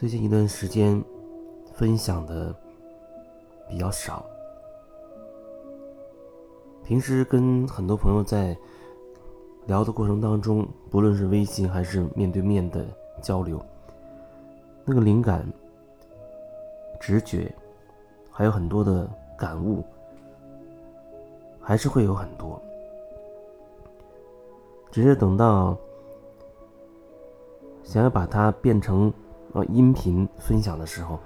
[0.00, 1.04] 最近一段时间，
[1.74, 2.56] 分享的
[3.68, 4.24] 比较少。
[6.82, 8.56] 平时跟很多朋友在
[9.66, 12.86] 聊的过程当中，不论是微信还是面对面的
[13.20, 13.60] 交流，
[14.86, 15.46] 那个灵感、
[16.98, 17.54] 直觉，
[18.40, 19.84] 还有很多的感悟，
[21.60, 22.58] 还是会有很多。
[24.90, 25.76] 只是等到
[27.84, 29.12] 想要把它变成。
[29.52, 31.18] 呃，音频分享的时候，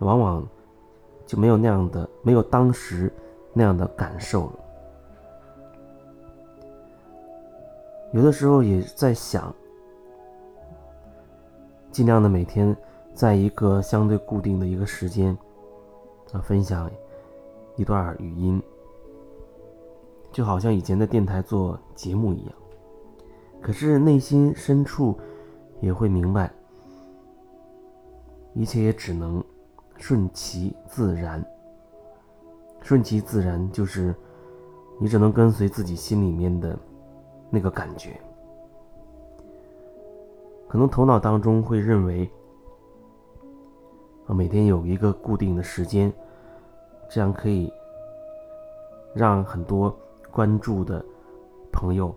[0.00, 0.44] 往往
[1.24, 3.10] 就没有那样的，没有当时
[3.52, 4.52] 那样的感受了。
[8.10, 9.54] 有的时候也在想，
[11.92, 12.76] 尽量的每天
[13.14, 15.38] 在一个相对固定的一个时间
[16.32, 16.90] 啊，分享
[17.76, 18.62] 一段语音，
[20.30, 22.52] 就好像以前在电台做节目一样。
[23.60, 25.18] 可是内心深处
[25.80, 26.52] 也会明白。
[28.54, 29.42] 一切也只能
[29.98, 31.44] 顺其自然。
[32.82, 34.14] 顺其自然就是，
[35.00, 36.78] 你只能跟随自己心里面的
[37.50, 38.20] 那个感觉。
[40.68, 42.28] 可能头脑当中会认为，
[44.26, 46.12] 啊，每天有一个固定的时间，
[47.08, 47.72] 这样可以
[49.14, 49.94] 让很多
[50.30, 51.04] 关注的
[51.72, 52.14] 朋友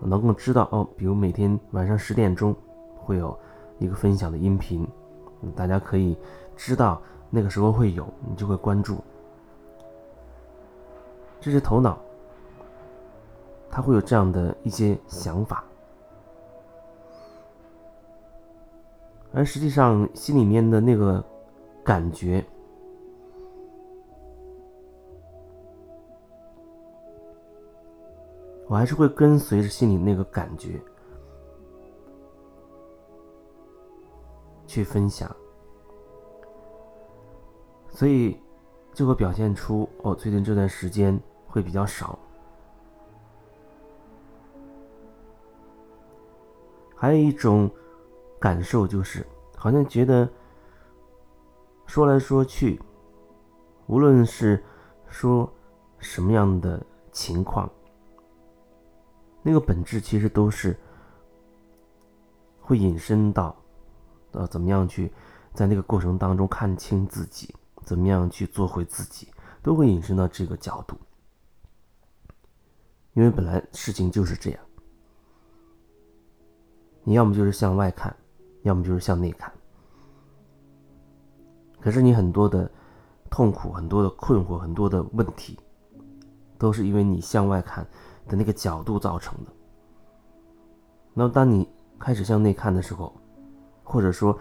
[0.00, 2.54] 能够知道哦，比如每天晚上十点钟
[2.96, 3.38] 会有
[3.78, 4.86] 一个分享的音频。
[5.54, 6.16] 大家可以
[6.56, 8.96] 知道那个时候会有，你就会关注。
[11.40, 11.96] 这是头脑，
[13.70, 15.62] 他会有这样的一些想法，
[19.32, 21.22] 而实际上心里面的那个
[21.84, 22.44] 感觉，
[28.68, 30.80] 我还是会跟随着心里那个感觉。
[34.66, 35.34] 去分享，
[37.88, 38.36] 所以
[38.92, 42.18] 就会表现出哦，最近这段时间会比较少。
[46.96, 47.70] 还有一种
[48.40, 49.24] 感受就是，
[49.56, 50.28] 好像觉得
[51.86, 52.78] 说来说去，
[53.86, 54.62] 无论是
[55.08, 55.48] 说
[56.00, 57.70] 什么样的情况，
[59.46, 60.76] 那个本质其实都是
[62.60, 63.54] 会引申到。
[64.32, 65.10] 呃，怎么样去
[65.54, 67.54] 在那个过程当中看清自己？
[67.84, 69.28] 怎么样去做回自己？
[69.62, 70.96] 都会引申到这个角度，
[73.14, 74.60] 因为本来事情就是这样，
[77.04, 78.14] 你要么就是向外看，
[78.62, 79.52] 要么就是向内看。
[81.80, 82.68] 可是你很多的
[83.30, 85.56] 痛苦、很多的困惑、很多的问题，
[86.58, 87.86] 都是因为你向外看
[88.28, 89.50] 的那个角度造成的。
[91.14, 93.12] 那当你开始向内看的时候，
[93.82, 94.38] 或者说，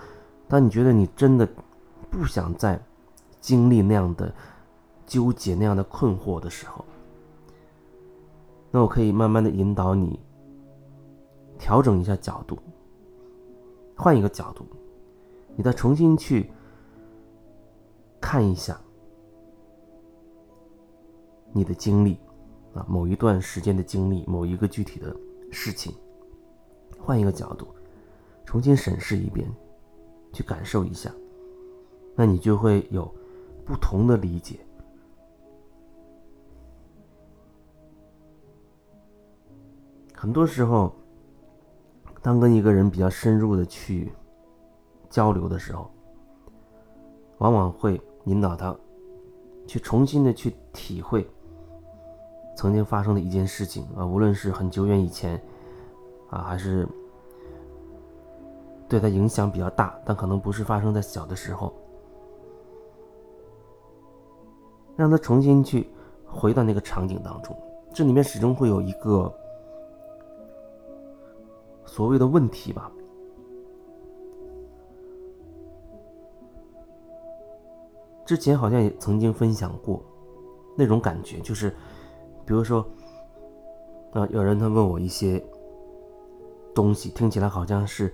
[0.48, 1.48] 当你觉得你真的
[2.10, 2.80] 不想再
[3.40, 4.34] 经历那样的
[5.06, 6.84] 纠结、那样的困惑的时候，
[8.72, 10.20] 那我可以慢慢的引导你
[11.58, 12.60] 调整一下角度，
[13.96, 14.66] 换一个角度，
[15.56, 16.52] 你再重新去
[18.20, 18.78] 看一下
[21.54, 22.20] 你的经历
[22.76, 25.16] 啊，某一段时间的经历，某一个具体的
[25.50, 25.96] 事情，
[27.00, 27.68] 换一个角度。
[28.46, 29.52] 重新审视一遍，
[30.32, 31.12] 去感受一下，
[32.16, 33.12] 那你就会有
[33.66, 34.60] 不同的理解。
[40.14, 40.94] 很多时候，
[42.22, 44.12] 当跟一个人比较深入的去
[45.10, 45.90] 交流的时候，
[47.40, 48.78] 往往会引导他
[49.66, 51.28] 去重新的去体会
[52.56, 55.42] 曾经发生的一件事情啊，无论是很久远以前
[56.30, 56.88] 啊，还是。
[58.88, 61.74] 对他影响比较大，但可能不是发生在小的时候。
[64.96, 65.90] 让他重新去
[66.24, 67.58] 回到那个场景当中，
[67.92, 69.34] 这里面始终会有一个
[71.84, 72.92] 所谓的问题吧。
[78.24, 80.00] 之前好像也曾经分享过
[80.78, 81.76] 那种感觉，就是
[82.46, 82.86] 比如说，
[84.14, 85.44] 啊，有人他问我一些
[86.74, 88.14] 东西，听起来好像是。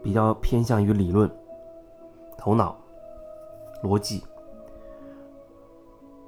[0.00, 1.28] 比较偏向于理论、
[2.38, 2.78] 头脑、
[3.82, 4.22] 逻辑。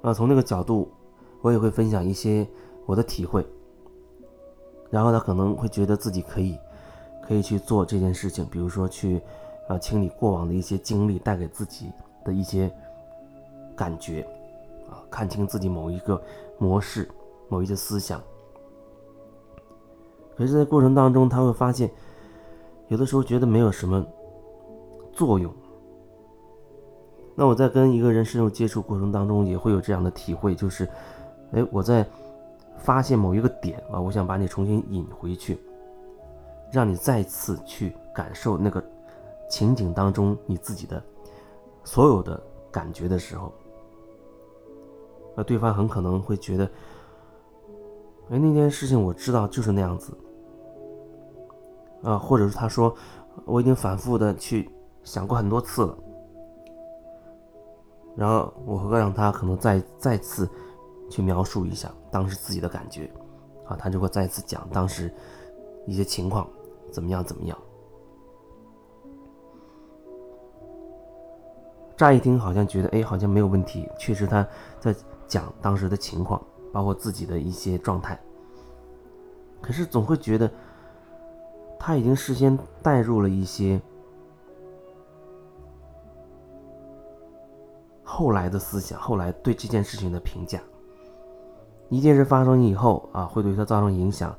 [0.01, 0.91] 啊，从那个角度，
[1.41, 2.45] 我也会分享一些
[2.85, 3.47] 我的体会。
[4.89, 6.59] 然后他可能会觉得自己可以，
[7.23, 9.21] 可以去做这件事情，比如说去，
[9.69, 11.89] 啊，清理过往的一些经历带给自己
[12.25, 12.69] 的一些
[13.73, 14.27] 感觉
[14.91, 16.21] 啊，看清自己某一个
[16.59, 17.09] 模式、
[17.49, 18.21] 某一些思想。
[20.37, 21.89] 可是，在过程当中，他会发现，
[22.87, 24.05] 有的时候觉得没有什么
[25.11, 25.51] 作用。
[27.35, 30.87] 那我在跟一个人深入接触过程当中，也会有这样的体会，就是，
[31.53, 32.05] 哎，我在
[32.77, 35.59] 发现某一个点啊，我想把你重新引回去，
[36.71, 38.83] 让你再次去感受那个
[39.49, 41.01] 情景当中你自己的
[41.83, 42.41] 所有的
[42.71, 43.53] 感觉的时候，
[45.35, 46.65] 那对方很可能会觉得，
[48.29, 50.17] 哎，那件事情我知道就是那样子，
[52.03, 52.95] 啊，或者是他说，
[53.45, 54.69] 我已经反复的去
[55.03, 55.97] 想过很多次了。
[58.13, 60.47] 然后我会让他可能再再次
[61.09, 63.09] 去描述一下当时自己的感觉，
[63.65, 65.09] 啊，他就会再次讲当时
[65.87, 66.45] 一些情况
[66.91, 67.57] 怎么样怎么样。
[71.95, 74.45] 乍一听好像觉得哎好像没有问题，确实他
[74.79, 74.93] 在
[75.31, 76.41] 讲当时的情况，
[76.73, 78.19] 包括自己的一些状态。
[79.61, 80.51] 可是总会觉得
[81.79, 83.81] 他已经事先带入了一些。
[88.03, 90.59] 后来的思想，后来对这件事情的评价，
[91.87, 94.35] 一件事发生以后啊，会对他造成影响。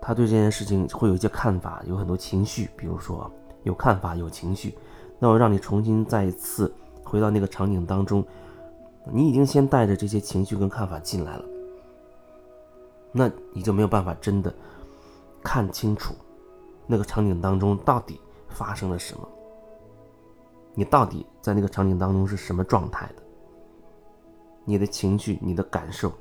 [0.00, 3.28] 他对这件事情会有一些看法，有很多情绪，比如说
[3.64, 4.78] 有看法、有情绪。
[5.18, 6.72] 那我让你重新再一次
[7.02, 8.24] 回到那个场景当中，
[9.12, 11.44] 你已经先带着这些情绪跟看法进来了，
[13.12, 14.52] 那你就没有办法真的
[15.42, 16.14] 看清楚
[16.86, 19.28] 那个场景当中到底发生了什么。
[20.74, 23.22] 你到底在那个场景当中是什么状态的？
[24.64, 26.12] 你的情绪、你的感受，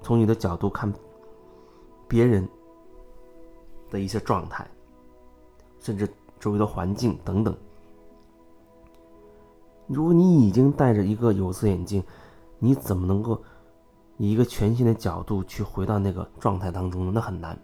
[0.00, 0.92] 从你的角度看
[2.06, 2.48] 别人
[3.90, 4.66] 的一些状态，
[5.80, 7.54] 甚至周围的环境等等。
[9.88, 12.04] 如果你已经戴着一个有色眼镜，
[12.60, 13.42] 你怎么能够
[14.16, 17.12] 以一个全新的角度去回到那个状态当中呢？
[17.12, 17.58] 那很难，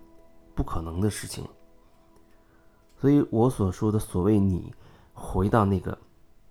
[0.54, 1.44] 不可能的事情。
[2.98, 4.74] 所以我所说的所谓你。
[5.16, 5.96] 回到那个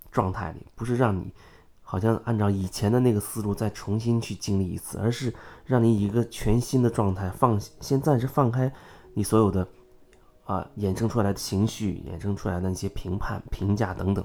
[0.10, 1.34] 状态里，不是让你
[1.82, 5.34] 好像按照以前的那个思路再重新去经历一次，而是
[5.66, 8.72] 让你以一个全新的状态放，先暂时放开
[9.16, 9.68] 你所有的
[10.46, 14.24] 啊衍生出来的情绪，衍生出来的那些评判、评价等等，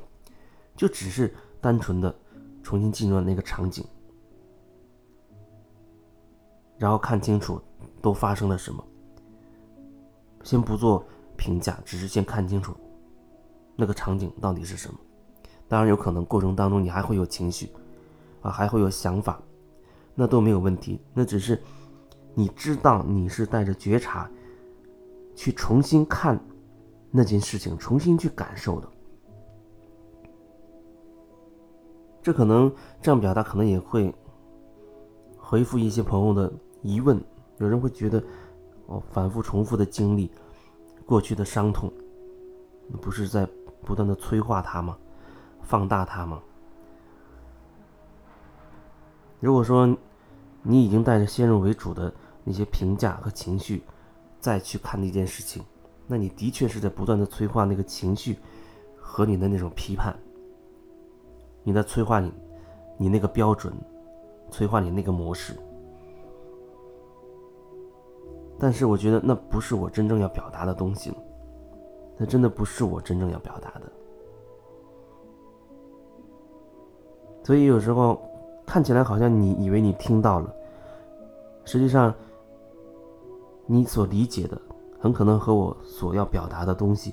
[0.79, 2.15] 就只是单纯的
[2.63, 3.85] 重新进入了那个场景，
[6.79, 7.61] 然后看清楚
[8.01, 8.83] 都发生了什么。
[10.45, 11.05] 先不做
[11.37, 12.75] 评价，只是先看清楚。
[13.75, 14.99] 那个场景到底是什么？
[15.67, 17.71] 当然有可能过程当中你还会有情绪，
[18.41, 19.43] 啊，还会有想法，
[20.15, 21.01] 那都没有问题。
[21.13, 21.61] 那只是
[22.35, 24.31] 你知道你是带着觉察
[25.35, 26.39] 去重新看
[27.11, 28.89] 那件事情，重新去感受的。
[32.23, 34.15] 这可能这样表达，可能也会
[35.37, 37.23] 回复一些朋友的疑问。
[37.59, 38.23] 有人会觉得，
[38.87, 40.31] 哦，反复重复的经历
[41.05, 41.93] 过去的伤痛，
[43.01, 43.49] 不是在。
[43.85, 44.99] 不断的催化它吗？
[45.63, 46.43] 放大它吗？
[49.41, 49.97] 如果说
[50.63, 52.13] 你已经带着先入为主的
[52.45, 53.83] 那些评价和情绪
[54.41, 55.65] 再去看那件事情，
[56.09, 58.37] 那你的确是在不断的催化那个情绪
[59.01, 60.15] 和你的那种批判，
[61.69, 62.33] 你在催化你
[62.97, 63.71] 你那个标准，
[64.51, 65.53] 催化你那个模式。
[68.59, 71.13] 但是我觉得那不是我真正要表达的东西。
[72.17, 73.83] 那真的不是我真正要表达的，
[77.45, 78.19] 所以有时候
[78.65, 80.51] 看起来好像你以为你听到了，
[81.67, 82.15] 实际上
[83.67, 84.59] 你所理解的
[84.99, 87.13] 很可能和我所要表达的东西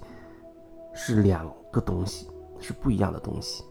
[0.94, 3.66] 是两个东西，是不一样的东西。